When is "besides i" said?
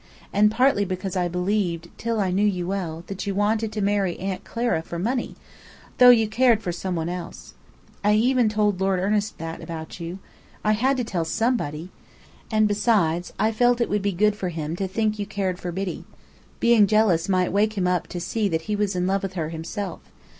12.67-13.51